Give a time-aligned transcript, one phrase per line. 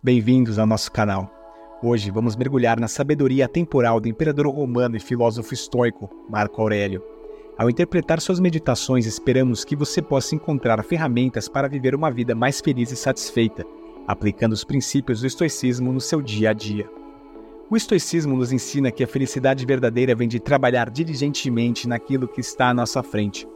[0.00, 1.28] Bem-vindos ao nosso canal.
[1.82, 7.02] Hoje vamos mergulhar na sabedoria temporal do imperador romano e filósofo estoico Marco Aurélio.
[7.58, 12.60] Ao interpretar suas meditações, esperamos que você possa encontrar ferramentas para viver uma vida mais
[12.60, 13.64] feliz e satisfeita,
[14.06, 16.88] aplicando os princípios do estoicismo no seu dia a dia.
[17.68, 22.68] O estoicismo nos ensina que a felicidade verdadeira vem de trabalhar diligentemente naquilo que está
[22.68, 23.48] à nossa frente,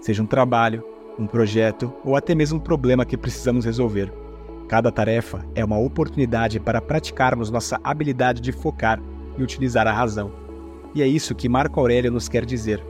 [0.00, 0.82] seja um trabalho,
[1.16, 4.25] um projeto ou até mesmo um problema que precisamos resolver.
[4.68, 9.00] Cada tarefa é uma oportunidade para praticarmos nossa habilidade de focar
[9.38, 10.32] e utilizar a razão.
[10.94, 12.82] E é isso que Marco Aurélio nos quer dizer.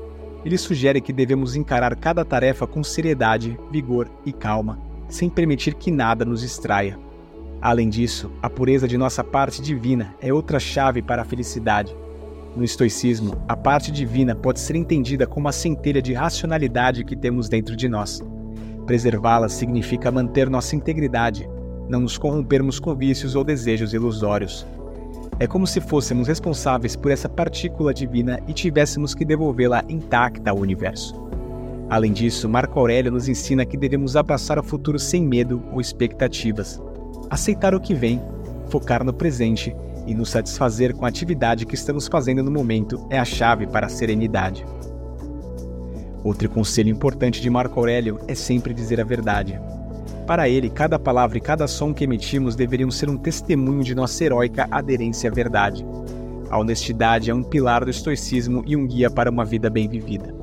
[0.44, 4.78] Ele sugere que devemos encarar cada tarefa com seriedade, vigor e calma,
[5.08, 6.98] sem permitir que nada nos distraia.
[7.60, 11.96] Além disso, a pureza de nossa parte divina é outra chave para a felicidade.
[12.54, 17.48] No estoicismo, a parte divina pode ser entendida como a centelha de racionalidade que temos
[17.48, 18.22] dentro de nós.
[18.86, 21.48] Preservá-la significa manter nossa integridade,
[21.88, 24.66] não nos corrompermos com vícios ou desejos ilusórios.
[25.38, 30.58] É como se fôssemos responsáveis por essa partícula divina e tivéssemos que devolvê-la intacta ao
[30.58, 31.14] universo.
[31.88, 36.80] Além disso, Marco Aurélio nos ensina que devemos abraçar o futuro sem medo ou expectativas,
[37.30, 38.20] aceitar o que vem,
[38.68, 39.74] focar no presente
[40.06, 43.86] e nos satisfazer com a atividade que estamos fazendo no momento é a chave para
[43.86, 44.64] a serenidade.
[46.24, 49.60] Outro conselho importante de Marco Aurélio é sempre dizer a verdade.
[50.26, 54.24] Para ele, cada palavra e cada som que emitimos deveriam ser um testemunho de nossa
[54.24, 55.86] heróica aderência à verdade.
[56.50, 60.34] A honestidade é um pilar do estoicismo e um guia para uma vida bem vivida.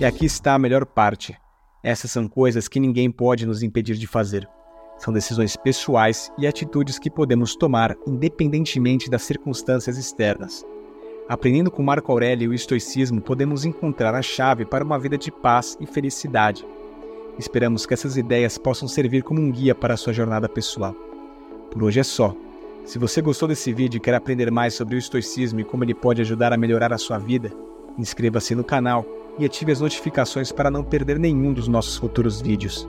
[0.00, 1.36] E aqui está a melhor parte.
[1.82, 4.48] Essas são coisas que ninguém pode nos impedir de fazer.
[4.98, 10.64] São decisões pessoais e atitudes que podemos tomar independentemente das circunstâncias externas.
[11.28, 15.30] Aprendendo com Marco Aurélio e o estoicismo, podemos encontrar a chave para uma vida de
[15.30, 16.66] paz e felicidade.
[17.38, 20.94] Esperamos que essas ideias possam servir como um guia para a sua jornada pessoal.
[21.70, 22.34] Por hoje é só.
[22.84, 25.94] Se você gostou desse vídeo e quer aprender mais sobre o estoicismo e como ele
[25.94, 27.50] pode ajudar a melhorar a sua vida,
[27.98, 29.04] inscreva-se no canal
[29.38, 32.88] e ative as notificações para não perder nenhum dos nossos futuros vídeos.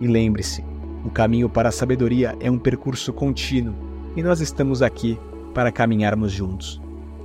[0.00, 0.64] E lembre-se,
[1.04, 3.74] o caminho para a sabedoria é um percurso contínuo
[4.14, 5.18] e nós estamos aqui
[5.54, 6.80] para caminharmos juntos.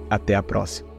[0.09, 0.94] Até a próxima.